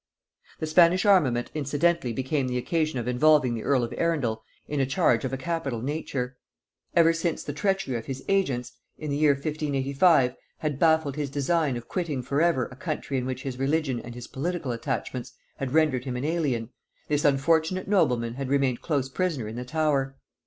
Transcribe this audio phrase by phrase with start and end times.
[0.57, 4.85] The Spanish armament incidentally became the occasion of involving the earl of Arundel in a
[4.87, 6.37] charge of a capital nature.
[6.95, 11.77] Ever since the treachery of his agents, in the year 1585, had baffled his design
[11.77, 15.71] of quitting for ever a country in which his religion and his political attachments had
[15.75, 16.71] rendered him an alien,
[17.07, 20.17] this unfortunate nobleman had remained close prisoner in the Tower.